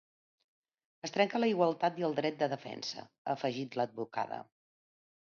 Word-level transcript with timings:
Es 1.07 1.11
trenca 1.17 1.41
la 1.41 1.49
igualtat 1.51 1.99
i 2.01 2.05
el 2.07 2.15
dret 2.19 2.39
de 2.39 2.47
defensa, 2.53 3.03
ha 3.27 3.35
afegit 3.35 3.77
l’advocada. 3.81 4.41